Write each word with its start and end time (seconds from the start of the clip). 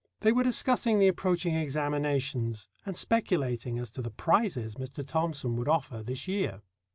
They 0.21 0.31
were 0.31 0.41
discussing 0.41 0.97
the 0.97 1.07
approaching 1.07 1.53
examinations, 1.53 2.67
and 2.87 2.97
speculating 2.97 3.77
as 3.77 3.91
to 3.91 4.01
the 4.01 4.09
prizes 4.09 4.73
Mr. 4.73 5.05
Thomson 5.05 5.55
would 5.57 5.67
offer 5.69 6.01
this 6.01 6.27
year. 6.27 6.63